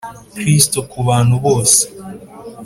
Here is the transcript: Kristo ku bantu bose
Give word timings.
Kristo 0.35 0.79
ku 0.89 0.99
bantu 1.07 1.35
bose 1.45 1.81